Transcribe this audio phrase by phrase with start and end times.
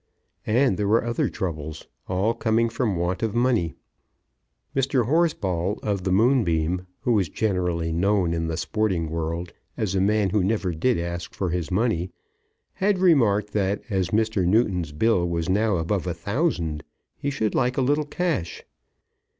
[0.47, 3.75] And there were other troubles, all coming from want of money.
[4.75, 5.05] Mr.
[5.05, 10.31] Horsball, of the Moonbeam, who was generally known in the sporting world as a man
[10.31, 12.09] who never did ask for his money,
[12.73, 14.43] had remarked that as Mr.
[14.43, 16.83] Newton's bill was now above a thousand,
[17.15, 18.63] he should like a little cash.